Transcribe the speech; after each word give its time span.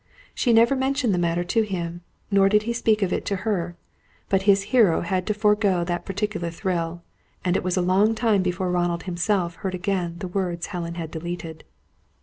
She 0.33 0.51
never 0.51 0.75
mentioned 0.75 1.13
the 1.13 1.19
matter 1.19 1.43
to 1.43 1.61
him, 1.61 2.01
nor 2.31 2.49
did 2.49 2.63
he 2.63 2.73
speak 2.73 3.03
of 3.03 3.13
it 3.13 3.23
to 3.25 3.35
her; 3.45 3.75
but 4.29 4.41
his 4.49 4.63
hero 4.73 5.01
had 5.01 5.27
to 5.27 5.33
forego 5.35 5.83
that 5.83 6.05
particular 6.07 6.49
thrill, 6.49 7.03
and 7.45 7.55
it 7.55 7.63
was 7.63 7.77
a 7.77 7.83
long 7.83 8.15
time 8.15 8.41
before 8.41 8.71
Ronald 8.71 9.03
himself 9.03 9.57
heard 9.57 9.75
again 9.75 10.15
the 10.17 10.27
words 10.27 10.65
Helen 10.65 10.95
had 10.95 11.11
deleted. 11.11 11.65